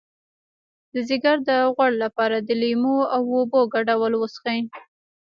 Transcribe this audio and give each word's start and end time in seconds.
د 0.93 0.95
ځیګر 1.09 1.37
د 1.49 1.51
غوړ 1.75 1.91
لپاره 2.03 2.37
د 2.39 2.49
لیمو 2.61 2.97
او 3.15 3.21
اوبو 3.37 3.61
ګډول 3.73 4.13
وڅښئ 4.17 4.59